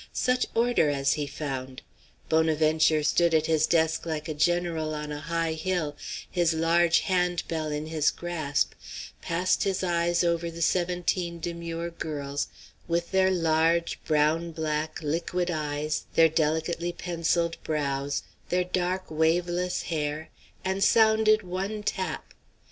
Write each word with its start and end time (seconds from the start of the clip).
Such 0.13 0.47
order 0.55 0.89
as 0.89 1.13
he 1.13 1.27
found! 1.27 1.83
Bonaventure 2.27 3.03
stood 3.03 3.35
at 3.35 3.45
his 3.45 3.67
desk 3.67 4.03
like 4.03 4.27
a 4.27 4.33
general 4.33 4.95
on 4.95 5.11
a 5.11 5.19
high 5.19 5.53
hill, 5.53 5.95
his 6.27 6.55
large 6.55 7.01
hand 7.01 7.43
bell 7.47 7.69
in 7.71 7.85
his 7.85 8.09
grasp, 8.09 8.73
passed 9.21 9.63
his 9.63 9.83
eyes 9.83 10.23
over 10.23 10.49
the 10.49 10.63
seventeen 10.63 11.39
demure 11.39 11.91
girls, 11.91 12.47
with 12.87 13.11
their 13.11 13.29
large, 13.29 13.99
brown 14.03 14.51
black, 14.53 15.03
liquid 15.03 15.51
eyes, 15.51 16.05
their 16.15 16.29
delicately 16.29 16.91
pencilled 16.91 17.57
brows, 17.63 18.23
their 18.49 18.63
dark, 18.63 19.05
waveless 19.11 19.83
hair, 19.83 20.29
and 20.65 20.83
sounded 20.83 21.43
one 21.43 21.83
tap! 21.83 22.33